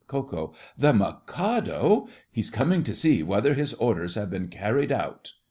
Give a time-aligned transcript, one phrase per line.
[0.07, 0.51] KO.
[0.75, 2.07] The Mikado!
[2.31, 5.33] He's coming to see whether his orders have been carried out!